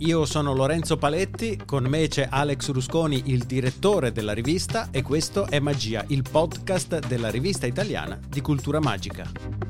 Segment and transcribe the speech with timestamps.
[0.00, 5.46] Io sono Lorenzo Paletti, con me c'è Alex Rusconi, il direttore della rivista, e questo
[5.46, 9.69] è Magia, il podcast della rivista italiana di cultura magica.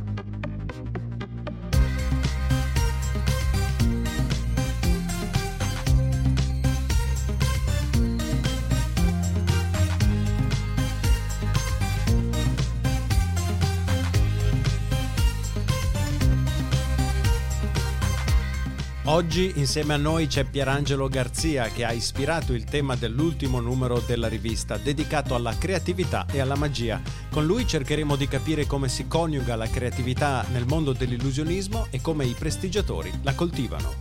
[19.10, 24.28] Oggi insieme a noi c'è Pierangelo Garzia che ha ispirato il tema dell'ultimo numero della
[24.28, 27.02] rivista dedicato alla creatività e alla magia.
[27.28, 32.24] Con lui cercheremo di capire come si coniuga la creatività nel mondo dell'illusionismo e come
[32.24, 33.94] i prestigiatori la coltivano.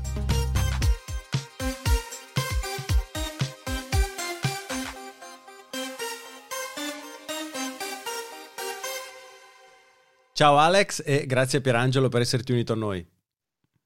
[10.33, 13.17] Ciao Alex e grazie Pierangelo per esserti unito a noi.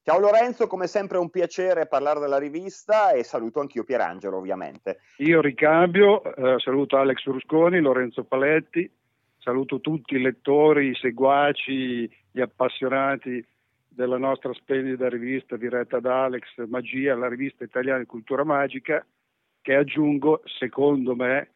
[0.06, 5.00] Ciao Lorenzo, come sempre è un piacere parlare della rivista e saluto anch'io Pierangelo ovviamente.
[5.16, 8.86] Io ricambio, eh, saluto Alex Rusconi, Lorenzo Paletti,
[9.38, 13.42] saluto tutti i lettori, i seguaci, gli appassionati
[13.88, 19.02] della nostra splendida rivista diretta da Alex Magia, la rivista italiana di cultura magica,
[19.62, 21.52] che aggiungo, secondo me,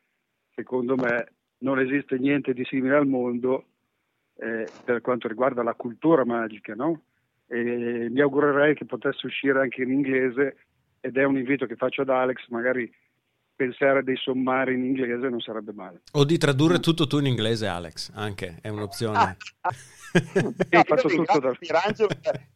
[0.55, 3.65] secondo me non esiste niente di simile al mondo
[4.37, 7.03] eh, per quanto riguarda la cultura magica, no?
[7.49, 10.57] E mi augurerei che potesse uscire anche in inglese
[11.01, 12.93] ed è un invito che faccio ad Alex, magari
[13.57, 16.03] pensare a dei sommari in inglese non sarebbe male.
[16.13, 19.37] O di tradurre tutto tu in inglese, Alex, anche è un'opzione.
[20.43, 21.53] no, faccio tutto da...
[21.59, 22.09] Pirangelo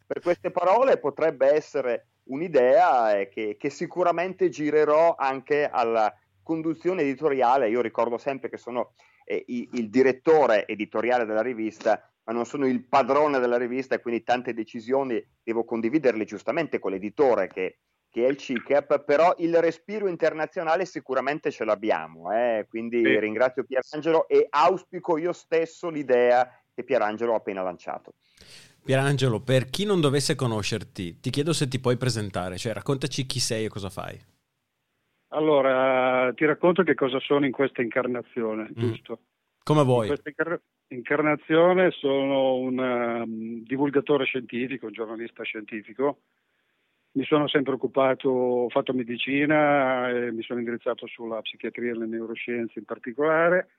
[0.07, 7.69] per queste parole potrebbe essere un'idea eh, che, che sicuramente girerò anche alla conduzione editoriale.
[7.69, 8.93] Io ricordo sempre che sono
[9.25, 14.23] eh, il direttore editoriale della rivista ma non sono il padrone della rivista e quindi
[14.23, 20.07] tante decisioni devo condividerle giustamente con l'editore che, che è il CICAP, però il respiro
[20.07, 22.65] internazionale sicuramente ce l'abbiamo, eh?
[22.69, 23.19] quindi sì.
[23.19, 28.13] ringrazio Pierangelo e auspico io stesso l'idea che Pierangelo ha appena lanciato.
[28.83, 33.39] Pierangelo, per chi non dovesse conoscerti, ti chiedo se ti puoi presentare, cioè raccontaci chi
[33.39, 34.19] sei e cosa fai.
[35.29, 38.73] Allora, ti racconto che cosa sono in questa incarnazione, mm.
[38.75, 39.19] giusto?
[39.63, 40.09] Come vuoi.
[40.09, 40.59] In questa
[40.89, 46.19] incarnazione sono un um, divulgatore scientifico, un giornalista scientifico.
[47.13, 52.07] Mi sono sempre occupato, ho fatto medicina e mi sono indirizzato sulla psichiatria e le
[52.07, 53.69] neuroscienze in particolare,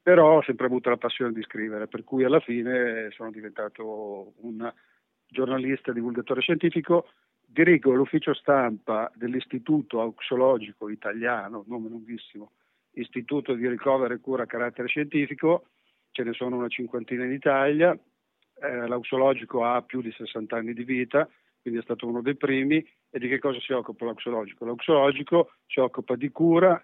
[0.00, 4.70] però ho sempre avuto la passione di scrivere, per cui alla fine sono diventato un
[5.26, 7.08] giornalista e divulgatore scientifico.
[7.44, 12.52] Dirigo l'ufficio stampa dell'Istituto Auxologico Italiano, nome lunghissimo,
[12.94, 15.66] Istituto di Ricovero e Cura a carattere scientifico,
[16.10, 17.98] ce ne sono una cinquantina in Italia,
[18.62, 21.28] eh, l'auxologico ha più di 60 anni di vita,
[21.60, 22.84] quindi è stato uno dei primi.
[23.14, 24.64] E di che cosa si occupa l'auxologico?
[24.64, 26.82] L'auxologico si occupa di cura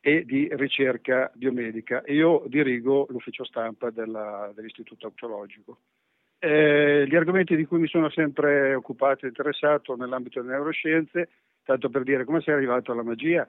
[0.00, 2.02] e di ricerca biomedica.
[2.06, 5.78] Io dirigo l'ufficio stampa della, dell'Istituto Auxologico.
[6.38, 11.28] Eh, gli argomenti di cui mi sono sempre occupato e interessato nell'ambito delle neuroscienze,
[11.62, 13.46] tanto per dire come sei arrivato alla magia,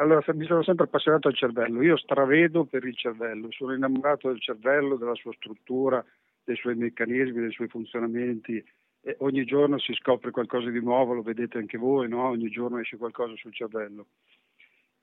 [0.00, 4.40] allora, mi sono sempre appassionato al cervello, io stravedo per il cervello, sono innamorato del
[4.40, 6.02] cervello, della sua struttura,
[6.42, 8.64] dei suoi meccanismi, dei suoi funzionamenti.
[9.02, 12.28] E ogni giorno si scopre qualcosa di nuovo, lo vedete anche voi, no?
[12.28, 14.06] ogni giorno esce qualcosa sul cervello.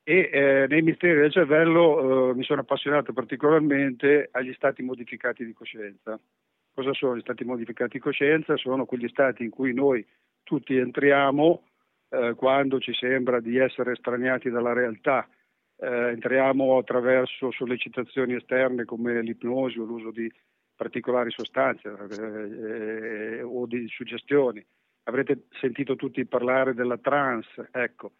[0.02, 5.52] E eh, nei misteri del cervello eh, mi sono appassionato particolarmente agli stati modificati di
[5.52, 6.18] coscienza.
[6.74, 8.56] Cosa sono gli stati modificati di coscienza?
[8.56, 10.04] Sono quegli stati in cui noi
[10.44, 11.62] tutti entriamo
[12.10, 15.28] eh, quando ci sembra di essere estraniati dalla realtà.
[15.80, 20.30] Eh, entriamo attraverso sollecitazioni esterne come l'ipnosi o l'uso di
[20.74, 24.64] particolari sostanze eh, o di suggestioni.
[25.04, 28.12] Avrete sentito tutti parlare della trance, ecco.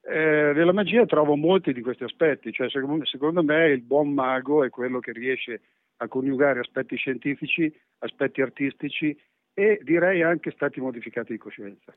[0.00, 4.64] Eh, nella magia trovo molti di questi aspetti, cioè secondo, secondo me il buon mago
[4.64, 5.60] è quello che riesce
[5.96, 9.18] a coniugare aspetti scientifici, aspetti artistici
[9.52, 11.92] e direi anche stati modificati di coscienza.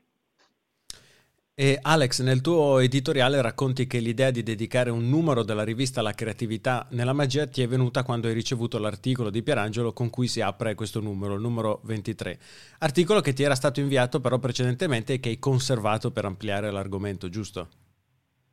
[1.62, 6.10] E Alex, nel tuo editoriale racconti che l'idea di dedicare un numero della rivista alla
[6.10, 10.40] creatività nella magia ti è venuta quando hai ricevuto l'articolo di Pierangelo con cui si
[10.40, 12.36] apre questo numero, il numero 23.
[12.80, 17.28] Articolo che ti era stato inviato però precedentemente e che hai conservato per ampliare l'argomento,
[17.28, 17.68] giusto?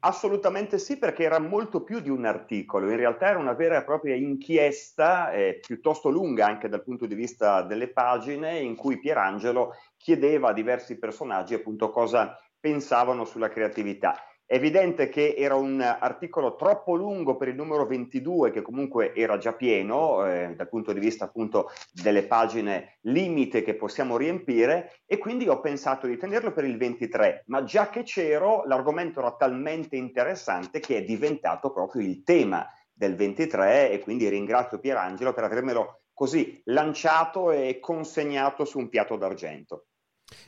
[0.01, 3.83] Assolutamente sì, perché era molto più di un articolo, in realtà era una vera e
[3.85, 9.73] propria inchiesta, eh, piuttosto lunga anche dal punto di vista delle pagine, in cui Pierangelo
[9.97, 14.23] chiedeva a diversi personaggi appunto cosa pensavano sulla creatività.
[14.49, 19.37] È evidente che era un articolo troppo lungo per il numero 22, che comunque era
[19.37, 25.19] già pieno eh, dal punto di vista appunto delle pagine limite che possiamo riempire e
[25.19, 29.95] quindi ho pensato di tenerlo per il 23, ma già che c'ero l'argomento era talmente
[29.97, 36.01] interessante che è diventato proprio il tema del 23 e quindi ringrazio Pierangelo per avermelo
[36.11, 39.85] così lanciato e consegnato su un piatto d'argento.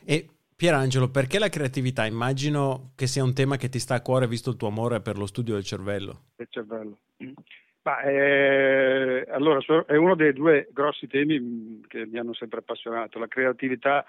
[0.04, 0.28] E
[0.62, 2.06] Pierangelo, perché la creatività?
[2.06, 5.18] Immagino che sia un tema che ti sta a cuore visto il tuo amore per
[5.18, 6.26] lo studio del cervello.
[6.36, 7.00] Del cervello.
[7.82, 13.18] Ma, eh, allora, è uno dei due grossi temi mm, che mi hanno sempre appassionato,
[13.18, 14.06] la creatività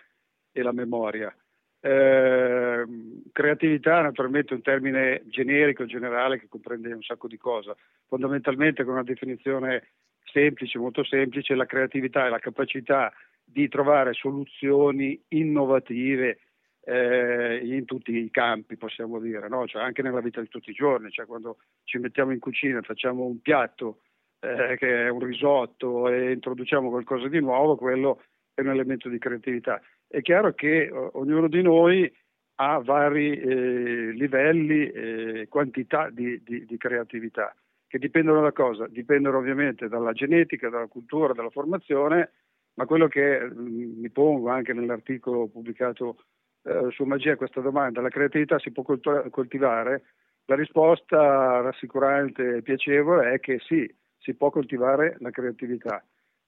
[0.53, 1.35] e la memoria.
[1.81, 2.85] Eh,
[3.33, 7.77] creatività naturalmente è un termine generico, generale, che comprende un sacco di cose.
[8.09, 9.93] Fondamentalmente con una definizione
[10.31, 13.11] semplice, molto semplice, la creatività è la capacità
[13.45, 16.39] di trovare soluzioni innovative
[16.85, 19.67] eh, in tutti i campi, possiamo dire, no?
[19.67, 23.25] cioè anche nella vita di tutti i giorni, cioè quando ci mettiamo in cucina facciamo
[23.25, 24.01] un piatto
[24.41, 28.23] eh, che è un risotto e introduciamo qualcosa di nuovo, quello
[28.55, 29.81] è un elemento di creatività.
[30.07, 32.13] È chiaro che o, ognuno di noi
[32.57, 37.55] ha vari eh, livelli e quantità di, di, di creatività,
[37.87, 38.87] che dipendono da cosa?
[38.89, 42.31] Dipendono ovviamente dalla genetica, dalla cultura, dalla formazione,
[42.75, 46.25] ma quello che mm, mi pongo anche nell'articolo pubblicato
[46.65, 50.03] eh, su Magia questa domanda, la creatività si può coltivare?
[50.47, 53.89] La risposta rassicurante e piacevole è che sì,
[54.19, 56.05] si può coltivare la creatività.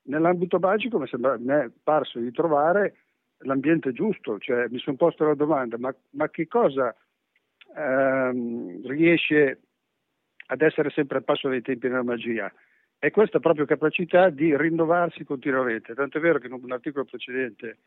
[0.06, 2.96] Nell'ambito magico mi, sembra, mi è parso di trovare
[3.38, 6.94] l'ambiente giusto, cioè mi sono posto la domanda, ma, ma che cosa
[7.76, 9.60] ehm, riesce
[10.46, 12.52] ad essere sempre al passo dei tempi della magia?
[12.98, 15.94] È questa proprio capacità di rinnovarsi continuamente.
[15.94, 17.78] Tanto è vero che in un articolo precedente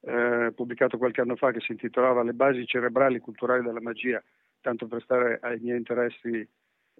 [0.00, 4.22] eh, pubblicato qualche anno fa che si intitolava Le basi cerebrali culturali della magia,
[4.60, 6.46] tanto per stare ai miei interessi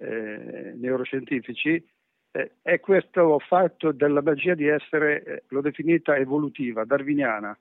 [0.00, 1.84] eh, neuroscientifici,
[2.30, 7.56] eh, è questo fatto della magia di essere, eh, l'ho definita evolutiva, darwiniana.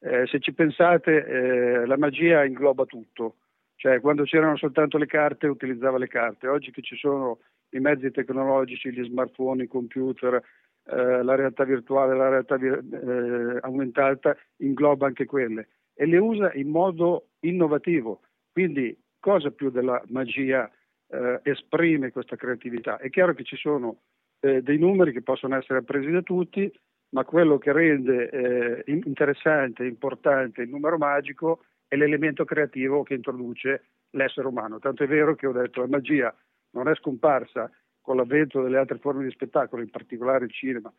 [0.00, 3.36] Eh, se ci pensate, eh, la magia ingloba tutto,
[3.74, 7.38] cioè quando c'erano soltanto le carte utilizzava le carte, oggi che ci sono
[7.70, 10.42] i mezzi tecnologici, gli smartphone, i computer,
[10.90, 16.68] eh, la realtà virtuale, la realtà eh, aumentata ingloba anche quelle e le usa in
[16.68, 18.22] modo innovativo.
[18.52, 20.70] Quindi cosa più della magia
[21.08, 22.98] eh, esprime questa creatività?
[22.98, 24.02] È chiaro che ci sono
[24.40, 26.72] eh, dei numeri che possono essere appresi da tutti,
[27.10, 33.86] ma quello che rende eh, interessante, importante il numero magico è l'elemento creativo che introduce
[34.10, 34.78] l'essere umano.
[34.78, 36.34] Tanto è vero che ho detto la magia
[36.70, 37.70] non è scomparsa
[38.00, 40.92] con l'avvento delle altre forme di spettacolo, in particolare il cinema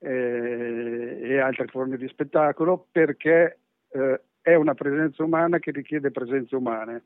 [0.00, 3.60] eh, e altre forme di spettacolo, perché
[3.90, 7.04] eh, è una presenza umana che richiede presenze umane.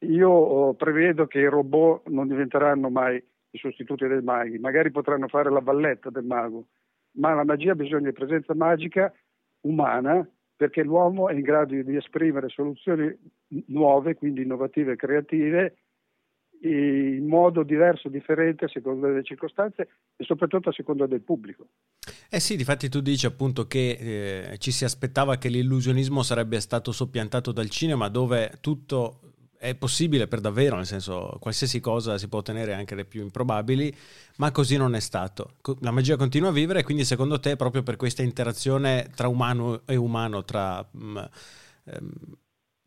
[0.00, 3.16] Io oh, prevedo che i robot non diventeranno mai
[3.50, 6.66] i sostituti dei maghi, magari potranno fare la valletta del mago,
[7.12, 9.12] ma la magia ha bisogno di presenza magica
[9.60, 13.12] umana perché l'uomo è in grado di esprimere soluzioni
[13.66, 15.76] nuove, quindi innovative e creative,
[16.68, 21.66] in modo diverso, differente a seconda delle circostanze e soprattutto a seconda del pubblico.
[22.30, 26.92] Eh sì, difatti tu dici appunto che eh, ci si aspettava che l'illusionismo sarebbe stato
[26.92, 29.20] soppiantato dal cinema dove tutto
[29.64, 33.94] è possibile per davvero, nel senso qualsiasi cosa si può ottenere anche le più improbabili,
[34.36, 35.54] ma così non è stato.
[35.80, 39.82] La magia continua a vivere e quindi secondo te proprio per questa interazione tra umano
[39.86, 40.86] e umano, tra...
[40.90, 41.16] Mh, mm,
[41.84, 42.12] ehm,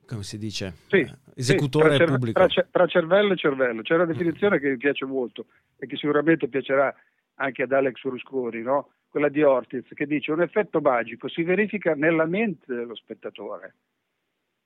[0.07, 0.73] come si dice?
[0.87, 1.05] Sì,
[1.35, 2.47] esecutore sì, tra, pubblico.
[2.47, 3.81] Tra, tra, cervello e cervello.
[3.81, 6.93] C'è una definizione che mi piace molto e che sicuramente piacerà
[7.35, 8.91] anche ad Alex Rusconi, no?
[9.09, 13.75] quella di Ortiz, che dice un effetto magico si verifica nella mente dello spettatore.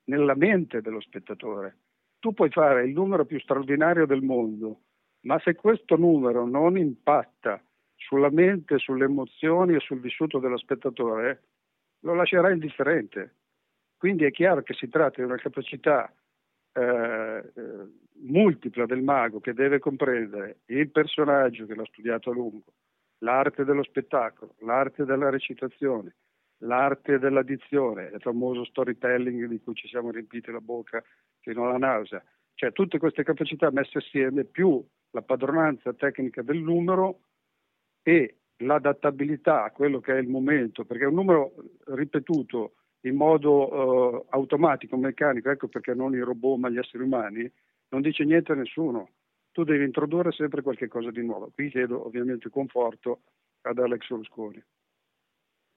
[0.05, 1.77] Nella mente dello spettatore.
[2.19, 4.81] Tu puoi fare il numero più straordinario del mondo,
[5.21, 7.61] ma se questo numero non impatta
[7.95, 11.43] sulla mente, sulle emozioni e sul vissuto dello spettatore,
[12.01, 13.35] lo lascerà indifferente
[14.01, 16.11] quindi è chiaro che si tratta di una capacità
[16.73, 17.87] eh, eh,
[18.23, 22.73] multipla del mago che deve comprendere il personaggio che l'ha studiato a lungo,
[23.19, 26.15] l'arte dello spettacolo, l'arte della recitazione,
[26.63, 31.03] l'arte dell'addizione, il famoso storytelling di cui ci siamo riempiti la bocca
[31.39, 32.23] fino alla nausea.
[32.55, 37.19] Cioè tutte queste capacità messe assieme più la padronanza tecnica del numero
[38.01, 41.53] e l'adattabilità a quello che è il momento, perché un numero
[41.85, 47.51] ripetuto in modo uh, automatico, meccanico, ecco perché non i robot ma gli esseri umani,
[47.89, 49.09] non dice niente a nessuno.
[49.51, 51.51] Tu devi introdurre sempre qualche cosa di nuovo.
[51.53, 53.23] Qui chiedo ovviamente conforto
[53.61, 54.63] ad Alex Rusconi.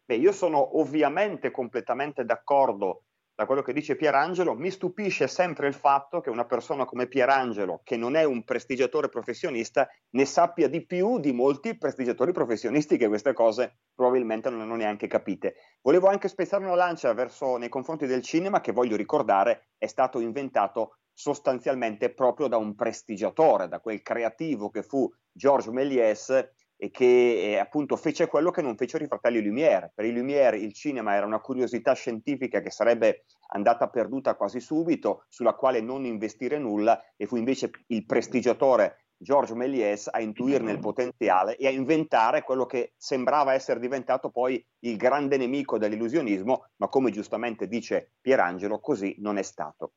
[0.06, 3.03] Beh, io sono ovviamente completamente d'accordo
[3.36, 7.80] da quello che dice Pierangelo, mi stupisce sempre il fatto che una persona come Pierangelo,
[7.82, 13.08] che non è un prestigiatore professionista, ne sappia di più di molti prestigiatori professionisti che
[13.08, 15.54] queste cose probabilmente non hanno neanche capite.
[15.82, 20.20] Volevo anche spezzare una lancia verso, nei confronti del cinema che voglio ricordare è stato
[20.20, 26.50] inventato sostanzialmente proprio da un prestigiatore, da quel creativo che fu Georges Méliès
[26.84, 29.90] e che eh, appunto fece quello che non fecero i fratelli Lumière.
[29.94, 35.24] Per i Lumière il cinema era una curiosità scientifica che sarebbe andata perduta quasi subito,
[35.28, 40.78] sulla quale non investire nulla e fu invece il prestigiatore Georges Méliès a intuirne il
[40.78, 46.88] potenziale e a inventare quello che sembrava essere diventato poi il grande nemico dell'illusionismo, ma
[46.88, 49.92] come giustamente dice Pierangelo, così non è stato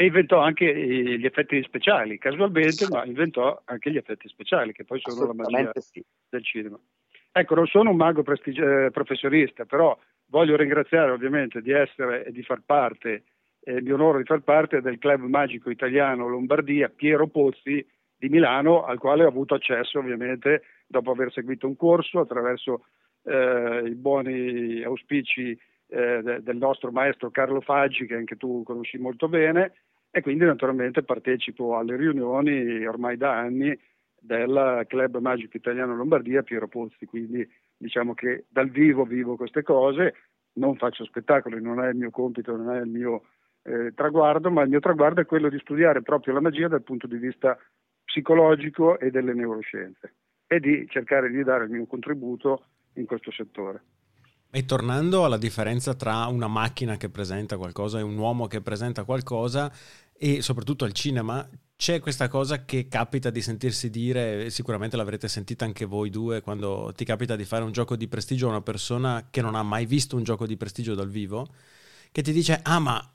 [0.00, 4.98] e inventò anche gli effetti speciali, casualmente, ma inventò anche gli effetti speciali, che poi
[4.98, 6.02] sono la magia sì.
[6.30, 6.80] del cinema.
[7.30, 9.94] Ecco, non sono un mago prestig- eh, professionista, però
[10.28, 13.24] voglio ringraziare ovviamente di essere e di far parte,
[13.60, 18.84] eh, di onore di far parte del club magico italiano Lombardia Piero Pozzi di Milano,
[18.84, 22.86] al quale ho avuto accesso ovviamente dopo aver seguito un corso attraverso
[23.24, 25.50] eh, i buoni auspici
[25.88, 29.72] eh, del nostro maestro Carlo Faggi, che anche tu conosci molto bene,
[30.10, 33.78] e quindi naturalmente partecipo alle riunioni ormai da anni
[34.20, 40.14] del Club Magico Italiano Lombardia Piero Pozzi, quindi diciamo che dal vivo vivo queste cose,
[40.54, 43.22] non faccio spettacoli, non è il mio compito, non è il mio
[43.62, 47.06] eh, traguardo, ma il mio traguardo è quello di studiare proprio la magia dal punto
[47.06, 47.56] di vista
[48.04, 50.14] psicologico e delle neuroscienze
[50.46, 52.64] e di cercare di dare il mio contributo
[52.94, 53.82] in questo settore.
[54.52, 59.04] E tornando alla differenza tra una macchina che presenta qualcosa e un uomo che presenta
[59.04, 59.72] qualcosa,
[60.12, 65.64] e soprattutto al cinema, c'è questa cosa che capita di sentirsi dire, sicuramente l'avrete sentita
[65.64, 69.28] anche voi due, quando ti capita di fare un gioco di prestigio a una persona
[69.30, 71.46] che non ha mai visto un gioco di prestigio dal vivo,
[72.10, 73.14] che ti dice, ah ma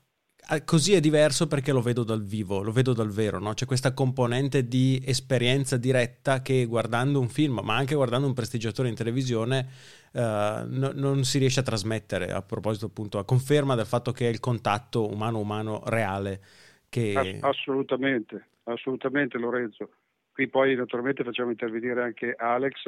[0.63, 3.53] così è diverso perché lo vedo dal vivo, lo vedo dal vero, no?
[3.53, 8.89] C'è questa componente di esperienza diretta che guardando un film, ma anche guardando un prestigiatore
[8.89, 9.67] in televisione,
[10.13, 12.31] uh, no, non si riesce a trasmettere.
[12.31, 16.41] A proposito, appunto, a conferma del fatto che è il contatto umano-umano reale.
[16.89, 17.39] Che...
[17.41, 19.89] Assolutamente, assolutamente Lorenzo.
[20.31, 22.85] Qui poi naturalmente facciamo intervenire anche Alex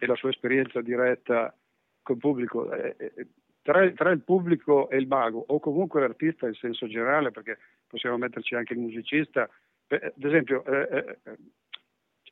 [0.00, 1.54] e la sua esperienza diretta
[2.02, 2.72] col pubblico.
[2.72, 3.26] Eh, eh,
[3.68, 8.16] tra, tra, il pubblico e il mago, o comunque l'artista in senso generale, perché possiamo
[8.16, 9.46] metterci anche il musicista,
[9.88, 11.36] ad esempio, eh, eh, eh,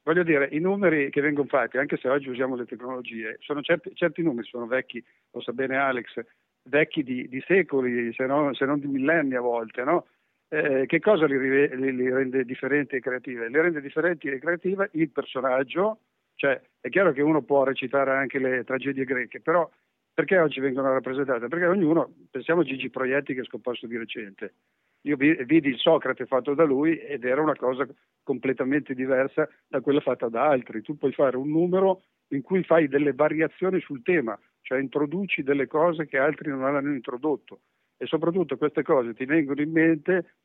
[0.03, 3.95] voglio dire, i numeri che vengono fatti, anche se oggi usiamo le tecnologie, sono certi,
[3.95, 6.25] certi numeri sono vecchi, lo sa bene Alex,
[6.63, 10.07] vecchi di, di secoli, se, no, se, non di millenni a volte, no?
[10.49, 13.49] Eh, che cosa li, li, li, rende differenti e creative?
[13.49, 15.99] Li rende differenti e creative il personaggio,
[16.35, 19.69] cioè è chiaro che uno può recitare anche le tragedie greche, però
[20.17, 21.47] perché oggi vengono rappresentate?
[21.47, 24.55] Perché ognuno, pensiamo a Gigi Proietti che è scomparso di recente.
[25.03, 27.87] Io vidi il Socrate fatto da lui ed era una cosa
[28.23, 30.81] completamente diversa da quella fatta da altri.
[30.81, 35.67] Tu puoi fare un numero in cui fai delle variazioni sul tema, cioè introduci delle
[35.67, 37.61] cose che altri non hanno introdotto
[37.99, 40.37] e soprattutto queste cose ti vengono in mente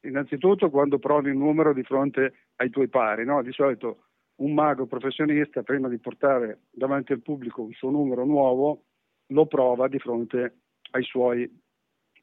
[0.00, 3.24] innanzitutto quando provi un numero di fronte ai tuoi pari.
[3.24, 3.42] No?
[3.42, 4.04] Di solito
[4.42, 8.82] un mago professionista prima di portare davanti al pubblico un suo numero nuovo
[9.28, 10.58] lo prova di fronte
[10.92, 11.50] ai suoi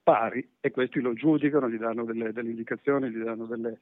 [0.03, 3.81] pari e questi lo giudicano, gli danno delle, delle indicazioni, gli danno delle,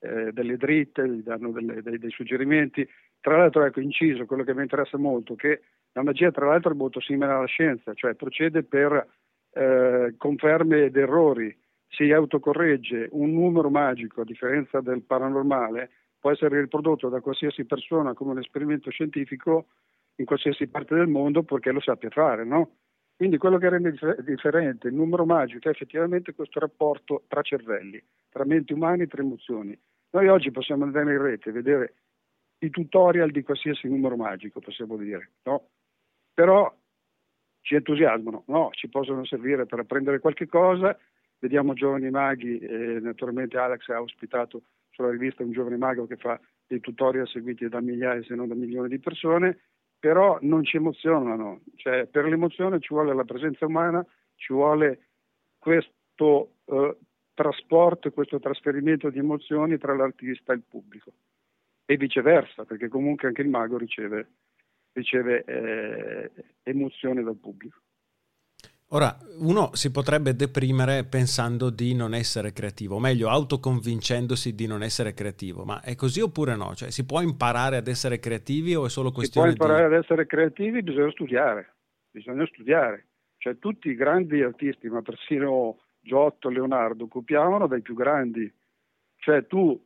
[0.00, 2.88] eh, delle dritte, gli danno delle, dei, dei, suggerimenti.
[3.20, 6.76] Tra l'altro, ecco, inciso, quello che mi interessa molto, che la magia tra l'altro è
[6.76, 9.06] molto simile alla scienza, cioè procede per
[9.52, 11.56] eh, conferme ed errori,
[11.88, 18.12] si autocorregge un numero magico, a differenza del paranormale, può essere riprodotto da qualsiasi persona
[18.12, 19.66] come un esperimento scientifico
[20.18, 22.76] in qualsiasi parte del mondo perché lo sappia fare, no?
[23.16, 23.94] Quindi quello che rende
[24.24, 29.22] differente il numero magico è effettivamente questo rapporto tra cervelli, tra menti umane e tra
[29.22, 29.76] emozioni.
[30.10, 31.94] Noi oggi possiamo andare in rete e vedere
[32.60, 35.68] i tutorial di qualsiasi numero magico, possiamo dire, no?
[36.32, 36.72] Però
[37.60, 38.70] ci entusiasmano, no?
[38.72, 40.96] Ci possono servire per apprendere qualche cosa.
[41.40, 46.40] Vediamo giovani maghi, e naturalmente Alex ha ospitato sulla rivista un giovane mago che fa
[46.66, 49.58] dei tutorial seguiti da migliaia se non da milioni di persone
[49.98, 54.04] però non ci emozionano, cioè, per l'emozione ci vuole la presenza umana,
[54.36, 55.08] ci vuole
[55.58, 56.96] questo eh,
[57.34, 61.12] trasporto, questo trasferimento di emozioni tra l'artista e il pubblico
[61.84, 64.28] e viceversa, perché comunque anche il mago riceve,
[64.92, 66.30] riceve eh,
[66.62, 67.80] emozioni dal pubblico.
[68.92, 74.82] Ora, uno si potrebbe deprimere pensando di non essere creativo, o meglio, autoconvincendosi di non
[74.82, 76.74] essere creativo, ma è così oppure no?
[76.74, 79.52] Cioè, si può imparare ad essere creativi o è solo questione di...
[79.52, 79.94] Si può imparare di...
[79.94, 81.74] ad essere creativi, bisogna studiare,
[82.10, 83.08] bisogna studiare.
[83.36, 88.50] Cioè, tutti i grandi artisti, ma persino Giotto, Leonardo, copiavano dai più grandi.
[89.16, 89.78] Cioè tu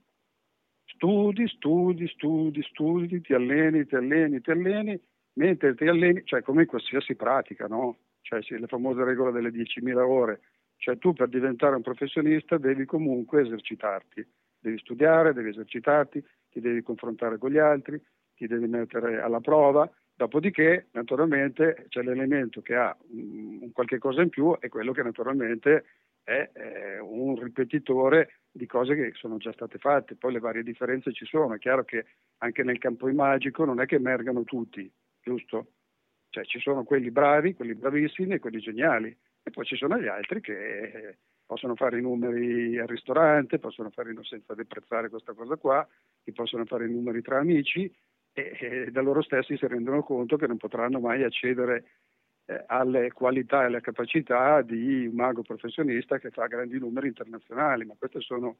[0.84, 5.00] studi, studi, studi, studi, ti alleni, ti alleni, ti alleni,
[5.32, 7.96] mentre ti alleni, cioè come in qualsiasi pratica, no?
[8.22, 10.40] Cioè la famosa regola delle 10.000 ore.
[10.76, 14.26] Cioè tu per diventare un professionista devi comunque esercitarti,
[14.58, 18.02] devi studiare, devi esercitarti, ti devi confrontare con gli altri,
[18.34, 24.28] ti devi mettere alla prova, dopodiché naturalmente c'è l'elemento che ha un, qualche cosa in
[24.28, 25.84] più e quello che naturalmente
[26.24, 31.12] è eh, un ripetitore di cose che sono già state fatte, poi le varie differenze
[31.12, 32.06] ci sono, è chiaro che
[32.38, 35.72] anche nel campo imagico non è che emergano tutti, giusto?
[36.32, 40.06] Cioè ci sono quelli bravi, quelli bravissimi e quelli geniali e poi ci sono gli
[40.06, 45.86] altri che possono fare i numeri al ristorante, possono fare senza deprezzare questa cosa qua,
[46.24, 47.92] che possono fare i numeri tra amici
[48.32, 51.84] e, e da loro stessi si rendono conto che non potranno mai accedere
[52.46, 57.84] eh, alle qualità e alle capacità di un mago professionista che fa grandi numeri internazionali,
[57.84, 58.56] ma queste sono,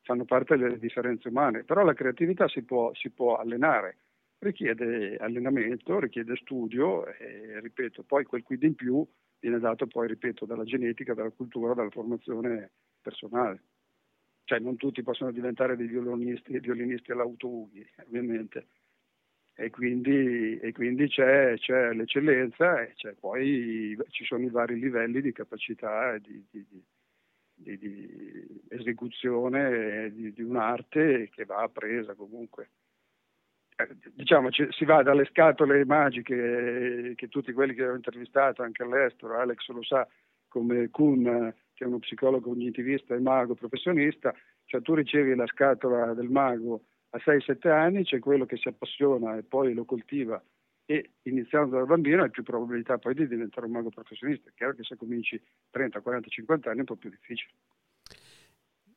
[0.00, 1.62] fanno parte delle differenze umane.
[1.62, 3.98] Però la creatività si può, si può allenare,
[4.42, 9.06] richiede allenamento, richiede studio e, ripeto, poi quel quid in più
[9.38, 12.70] viene dato poi, ripeto, dalla genetica, dalla cultura, dalla formazione
[13.00, 13.62] personale.
[14.44, 18.66] Cioè non tutti possono diventare dei violinisti, violinisti all'autoughi, ovviamente
[19.54, 25.20] e quindi, e quindi c'è, c'è, l'eccellenza e c'è poi ci sono i vari livelli
[25.20, 26.66] di capacità di, di,
[27.54, 32.70] di, di esecuzione di, un'arte che va appresa comunque.
[33.82, 38.82] Eh, diciamo, ci, si va dalle scatole magiche che tutti quelli che ho intervistato anche
[38.82, 40.06] all'estero, Alex lo sa,
[40.48, 44.34] come Kuhn, che è uno psicologo cognitivista e mago professionista,
[44.64, 46.82] cioè tu ricevi la scatola del mago
[47.14, 50.42] a 6-7 anni c'è quello che si appassiona e poi lo coltiva
[50.86, 54.48] e iniziando da bambino hai più probabilità poi di diventare un mago professionista.
[54.48, 57.52] È chiaro che se cominci 30, 40, 50 anni è un po' più difficile.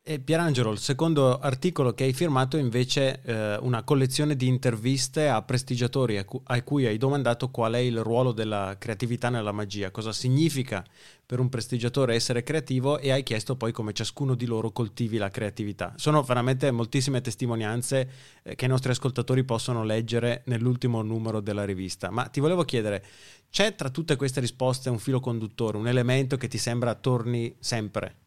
[0.08, 5.28] E Pierangelo, il secondo articolo che hai firmato è invece eh, una collezione di interviste
[5.28, 9.52] a prestigiatori a, cu- a, cui hai domandato qual è il ruolo della creatività nella
[9.52, 10.86] magia, cosa significa
[11.26, 15.32] per un prestigiatore essere creativo e hai chiesto poi come ciascuno di loro coltivi la
[15.32, 15.94] creatività.
[15.96, 18.10] Sono veramente moltissime testimonianze
[18.44, 23.04] eh, che i nostri ascoltatori possono leggere nell'ultimo numero della rivista, ma ti volevo chiedere,
[23.50, 28.18] c'è tra tutte queste risposte un filo conduttore, un elemento che ti sembra torni sempre?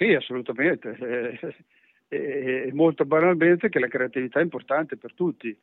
[0.00, 0.96] Sì, assolutamente.
[2.12, 5.56] E, e molto banalmente che la creatività è importante per tutti.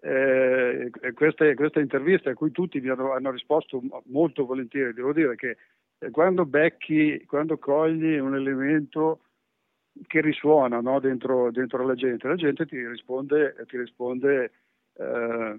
[0.00, 5.36] Eh, queste, queste, interviste a cui tutti mi hanno, hanno, risposto molto volentieri, devo dire
[5.36, 5.58] che
[6.10, 9.20] quando becchi, quando cogli un elemento
[10.08, 14.50] che risuona no, dentro, dentro, la gente, la gente ti risponde, ti risponde
[14.94, 15.54] eh,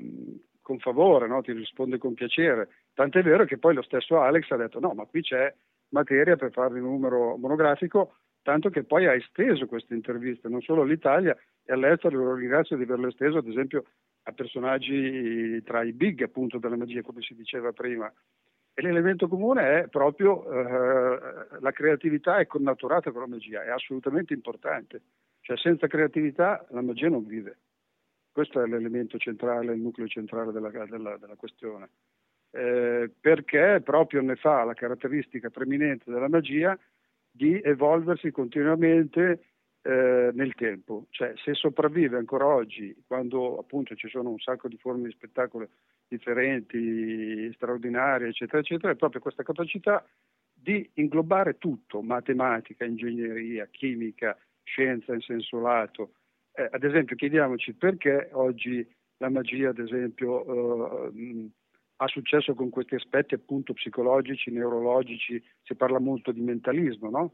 [0.62, 1.42] con favore, no?
[1.42, 2.68] ti risponde con piacere.
[2.94, 5.56] Tant'è vero che poi lo stesso Alex ha detto no, ma qui c'è
[5.94, 10.82] materia per fare il numero monografico tanto che poi ha esteso queste interviste non solo
[10.82, 13.86] all'Italia e all'estero, lo ringrazio di averlo esteso ad esempio
[14.24, 18.12] a personaggi tra i big appunto della magia come si diceva prima
[18.76, 24.34] e l'elemento comune è proprio eh, la creatività è connaturata con la magia, è assolutamente
[24.34, 25.02] importante,
[25.42, 27.60] cioè senza creatività la magia non vive.
[28.32, 31.90] Questo è l'elemento centrale, il nucleo centrale della, della, della questione.
[32.56, 36.78] Eh, perché proprio ne fa la caratteristica preminente della magia
[37.32, 39.46] di evolversi continuamente
[39.82, 41.08] eh, nel tempo.
[41.10, 45.68] Cioè, se sopravvive ancora oggi, quando appunto ci sono un sacco di forme di spettacolo
[46.08, 50.06] differenti, straordinarie, eccetera, eccetera, è proprio questa capacità
[50.54, 56.14] di inglobare tutto, matematica, ingegneria, chimica, scienza in senso lato.
[56.54, 58.88] Eh, ad esempio, chiediamoci perché oggi
[59.18, 61.50] la magia, ad esempio, eh,
[62.04, 67.34] ha successo con questi aspetti appunto psicologici, neurologici, si parla molto di mentalismo, no?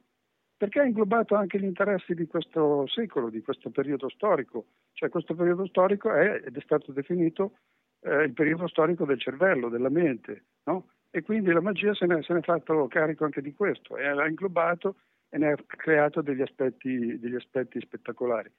[0.55, 4.65] Perché ha inglobato anche gli interessi di questo secolo, di questo periodo storico.
[4.93, 7.59] Cioè questo periodo storico è, ed è stato definito
[8.01, 10.89] eh, il periodo storico del cervello, della mente, no?
[11.11, 14.13] E quindi la magia se ne, se ne è fatto carico anche di questo, e
[14.13, 14.97] l'ha inglobato
[15.29, 18.51] e ne ha creato degli aspetti, degli aspetti spettacolari.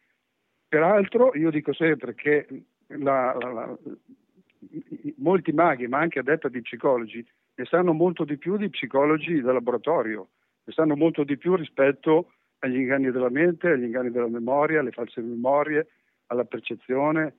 [0.66, 2.46] Peraltro io dico sempre che
[2.86, 3.78] la, la, la,
[5.16, 9.40] molti maghi, ma anche a detta di psicologi, ne sanno molto di più di psicologi
[9.40, 10.28] da laboratorio,
[10.64, 14.92] ne sanno molto di più rispetto agli inganni della mente, agli inganni della memoria, alle
[14.92, 15.88] false memorie,
[16.26, 17.36] alla percezione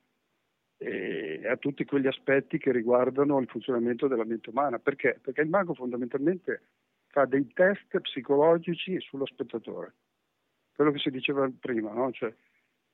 [0.76, 4.78] e a tutti quegli aspetti che riguardano il funzionamento della mente umana.
[4.78, 5.18] Perché?
[5.22, 6.62] Perché il mago fondamentalmente
[7.06, 9.94] fa dei test psicologici sullo spettatore.
[10.74, 12.10] Quello che si diceva prima, no?
[12.10, 12.34] cioè,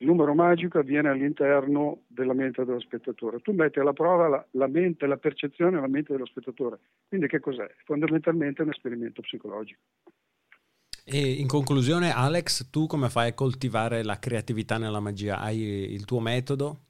[0.00, 3.40] il numero magico avviene all'interno della mente dello spettatore.
[3.40, 6.78] Tu metti alla prova la, la mente, la percezione e la mente dello spettatore.
[7.08, 7.68] Quindi che cos'è?
[7.84, 9.80] Fondamentalmente un esperimento psicologico.
[11.04, 15.40] E in conclusione, Alex, tu come fai a coltivare la creatività nella magia?
[15.40, 16.80] Hai il tuo metodo?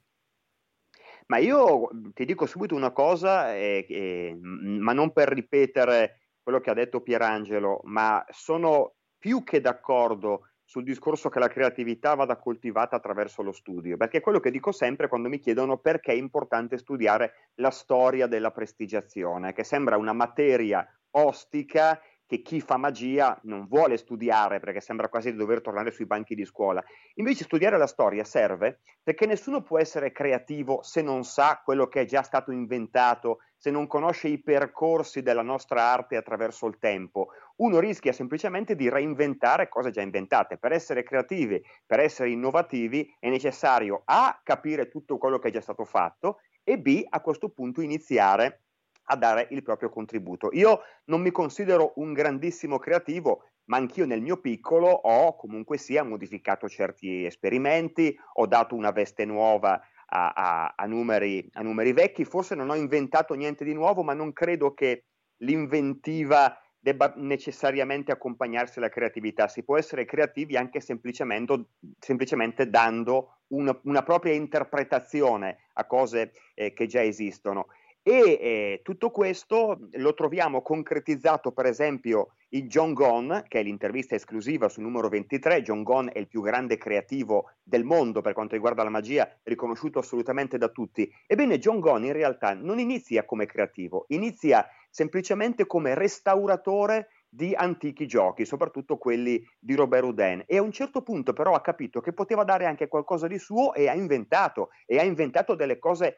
[1.29, 6.71] Ma io ti dico subito una cosa, eh, eh, ma non per ripetere quello che
[6.71, 12.97] ha detto Pierangelo, ma sono più che d'accordo sul discorso che la creatività vada coltivata
[12.97, 16.77] attraverso lo studio, perché è quello che dico sempre quando mi chiedono perché è importante
[16.77, 23.67] studiare la storia della prestigiazione, che sembra una materia ostica che chi fa magia non
[23.67, 26.85] vuole studiare perché sembra quasi di dover tornare sui banchi di scuola.
[27.15, 32.03] Invece studiare la storia serve perché nessuno può essere creativo se non sa quello che
[32.03, 37.31] è già stato inventato, se non conosce i percorsi della nostra arte attraverso il tempo.
[37.57, 40.57] Uno rischia semplicemente di reinventare cose già inventate.
[40.57, 45.61] Per essere creativi, per essere innovativi è necessario A capire tutto quello che è già
[45.61, 48.62] stato fatto e B a questo punto iniziare
[49.11, 50.51] a dare il proprio contributo.
[50.53, 56.03] Io non mi considero un grandissimo creativo, ma anch'io nel mio piccolo ho comunque sia
[56.03, 62.25] modificato certi esperimenti, ho dato una veste nuova a, a, a, numeri, a numeri vecchi,
[62.25, 65.05] forse non ho inventato niente di nuovo, ma non credo che
[65.38, 69.49] l'inventiva debba necessariamente accompagnarsi alla creatività.
[69.49, 71.64] Si può essere creativi anche semplicemente,
[71.99, 77.66] semplicemente dando una, una, propria interpretazione a cose eh, che già esistono.
[78.03, 84.15] E eh, tutto questo lo troviamo concretizzato, per esempio, in John Gone, che è l'intervista
[84.15, 85.63] esclusiva sul numero 23.
[85.63, 89.99] John Gone è il più grande creativo del mondo per quanto riguarda la magia, riconosciuto
[89.99, 91.11] assolutamente da tutti.
[91.27, 98.07] Ebbene, John Gone in realtà non inizia come creativo, inizia semplicemente come restauratore di antichi
[98.07, 100.45] giochi, soprattutto quelli di Robert Houdin.
[100.47, 103.75] E a un certo punto però ha capito che poteva dare anche qualcosa di suo
[103.75, 106.17] e ha inventato, e ha inventato delle cose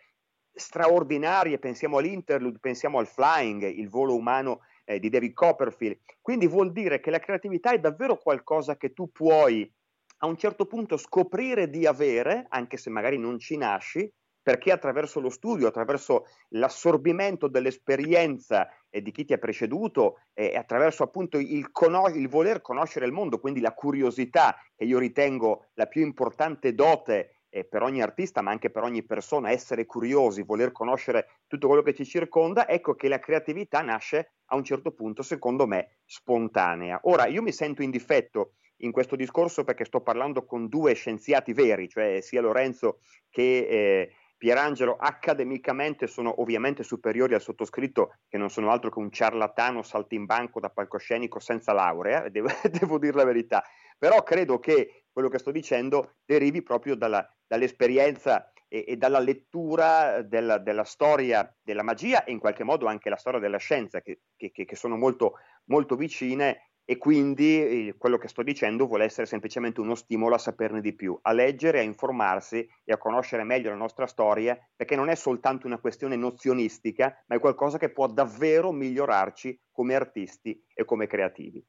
[0.53, 5.99] straordinarie, pensiamo all'interlude, pensiamo al flying, il volo umano eh, di David Copperfield.
[6.21, 9.71] Quindi vuol dire che la creatività è davvero qualcosa che tu puoi
[10.23, 15.21] a un certo punto scoprire di avere, anche se magari non ci nasci, perché attraverso
[15.21, 21.39] lo studio, attraverso l'assorbimento dell'esperienza eh, di chi ti ha preceduto e eh, attraverso appunto
[21.39, 26.03] il, cono- il, voler conoscere il mondo, quindi la curiosità, che io ritengo la più
[26.03, 31.41] importante dote eh, per ogni artista, ma anche per ogni persona, essere curiosi, voler conoscere
[31.47, 35.67] tutto quello che ci circonda, ecco che la creatività nasce a un certo punto, secondo
[35.67, 37.01] me, spontanea.
[37.05, 41.53] Ora, io mi sento in difetto in questo discorso perché sto parlando con due scienziati
[41.53, 48.49] veri, cioè sia Lorenzo che eh, Pierangelo accademicamente sono ovviamente superiori al sottoscritto, che non
[48.49, 53.63] sono altro che un ciarlatano saltimbanco da palcoscenico senza laurea, devo, devo dire la verità.
[53.99, 60.23] Però credo che quello che sto dicendo derivi proprio dalla, dall'esperienza e, e, dalla lettura
[60.23, 64.21] della, della, storia della magia e in qualche modo anche la storia della scienza, che,
[64.37, 69.81] che, che sono molto, molto vicine e quindi quello che sto dicendo vuole essere semplicemente
[69.81, 73.77] uno stimolo a saperne di più, a leggere, a informarsi e a conoscere meglio la
[73.77, 78.73] nostra storia, perché non è soltanto una questione nozionistica, ma è qualcosa che può davvero
[78.73, 81.65] migliorarci come artisti e come creativi.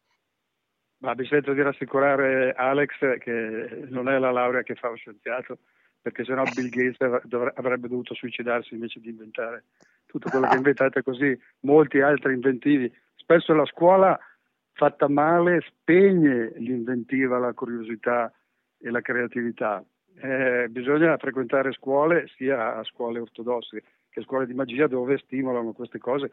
[1.01, 5.57] Ma mi sento di rassicurare Alex che non è la laurea che fa lo scienziato,
[5.99, 7.21] perché sennò Bill Gates
[7.55, 9.63] avrebbe dovuto suicidarsi invece di inventare
[10.05, 12.91] tutto quello che inventate così molti altri inventivi.
[13.15, 14.19] Spesso la scuola
[14.73, 18.31] fatta male spegne l'inventiva, la curiosità
[18.77, 19.83] e la creatività.
[20.21, 26.31] Eh, bisogna frequentare scuole, sia scuole ortodosse che scuole di magia, dove stimolano queste cose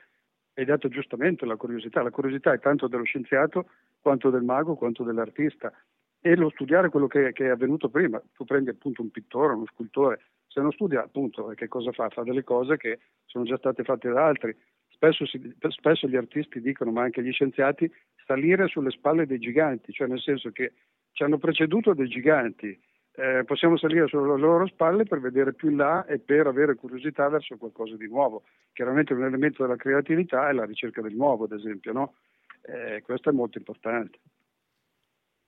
[0.59, 5.05] hai detto giustamente la curiosità, la curiosità è tanto dello scienziato quanto del mago quanto
[5.05, 5.73] dell'artista.
[6.21, 9.67] E lo studiare quello che, che, è avvenuto prima, tu prendi appunto un pittore, uno
[9.67, 12.09] scultore, se non studia appunto che cosa fa?
[12.09, 14.57] Fa delle cose che sono già state fatte da altri.
[14.89, 17.89] Spesso, si, spesso gli artisti dicono, ma anche gli scienziati,
[18.27, 20.73] salire sulle spalle dei giganti, cioè nel senso che
[21.13, 22.77] ci hanno preceduto dei giganti,
[23.19, 27.29] eh, possiamo salire sulle loro spalle per vedere più in là e per avere curiosità
[27.29, 28.45] verso qualcosa di nuovo.
[28.73, 32.15] Chiaramente un elemento della creatività è la ricerca del nuovo, ad esempio, no?
[32.63, 34.21] eh, questo è molto importante.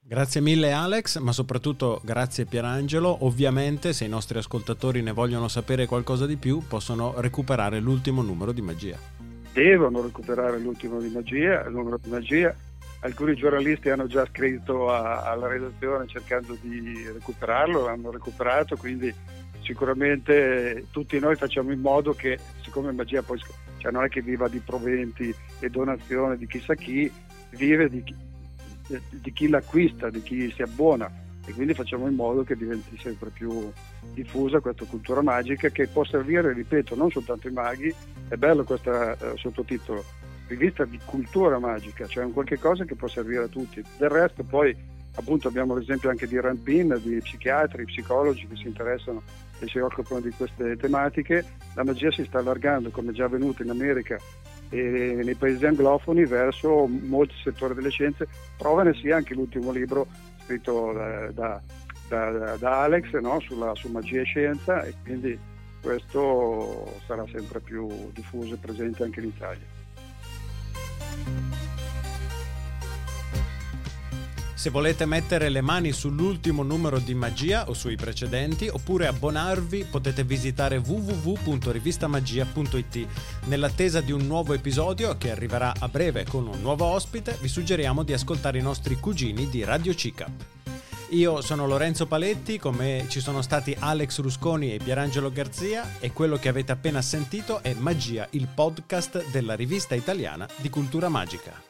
[0.02, 3.24] Grazie mille Alex, ma soprattutto grazie Pierangelo.
[3.24, 8.50] Ovviamente se i nostri ascoltatori ne vogliono sapere qualcosa di più possono recuperare l'ultimo numero
[8.50, 8.96] di magia.
[9.52, 12.52] Devono recuperare l'ultimo di magia, il numero di magia
[13.00, 19.12] alcuni giornalisti hanno già scritto a, alla redazione cercando di recuperarlo, l'hanno recuperato, quindi
[19.62, 23.40] sicuramente tutti noi facciamo in modo che, siccome magia poi
[23.78, 27.10] cioè non è che viva di proventi e donazioni di chissà chi,
[27.50, 28.14] vive di chi,
[29.08, 31.10] di chi l'acquista, di chi si abbona.
[31.46, 33.72] E quindi facciamo in modo che diventi sempre più
[34.12, 37.94] diffusa questa cultura magica che può servire, ripeto, non soltanto ai maghi,
[38.28, 40.04] è bello questo eh, sottotitolo,
[40.50, 43.82] rivista di cultura magica, cioè un qualche cosa che può servire a tutti.
[43.96, 44.76] Del resto poi
[45.14, 49.22] appunto abbiamo l'esempio anche di Rampin, di psichiatri, psicologi che si interessano
[49.60, 51.44] e si occupano di queste tematiche.
[51.74, 54.18] La magia si sta allargando, come già avvenuto in America
[54.70, 58.26] e nei paesi anglofoni, verso molti settori delle scienze.
[58.56, 60.08] Prova ne sia anche l'ultimo libro
[60.44, 61.62] scritto da, da,
[62.08, 63.38] da, da Alex no?
[63.40, 65.38] Sulla, su magia e scienza e quindi
[65.80, 69.79] questo sarà sempre più diffuso e presente anche in Italia.
[74.60, 80.22] Se volete mettere le mani sull'ultimo numero di Magia o sui precedenti, oppure abbonarvi, potete
[80.22, 83.06] visitare www.rivistamagia.it.
[83.46, 88.02] Nell'attesa di un nuovo episodio che arriverà a breve con un nuovo ospite, vi suggeriamo
[88.02, 90.44] di ascoltare i nostri cugini di Radio CICAP.
[91.12, 96.36] Io sono Lorenzo Paletti, come ci sono stati Alex Rusconi e Pierangelo Garzia e quello
[96.36, 101.69] che avete appena sentito è Magia, il podcast della rivista italiana di cultura magica.